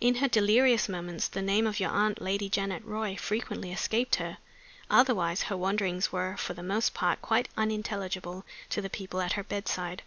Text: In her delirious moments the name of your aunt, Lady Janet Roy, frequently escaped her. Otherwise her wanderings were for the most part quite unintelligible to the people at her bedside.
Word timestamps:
In 0.00 0.16
her 0.16 0.26
delirious 0.26 0.88
moments 0.88 1.28
the 1.28 1.40
name 1.40 1.64
of 1.64 1.78
your 1.78 1.90
aunt, 1.90 2.20
Lady 2.20 2.48
Janet 2.48 2.84
Roy, 2.84 3.14
frequently 3.14 3.70
escaped 3.70 4.16
her. 4.16 4.38
Otherwise 4.90 5.42
her 5.44 5.56
wanderings 5.56 6.10
were 6.10 6.36
for 6.36 6.54
the 6.54 6.62
most 6.64 6.92
part 6.92 7.22
quite 7.22 7.48
unintelligible 7.56 8.44
to 8.70 8.82
the 8.82 8.90
people 8.90 9.20
at 9.20 9.34
her 9.34 9.44
bedside. 9.44 10.02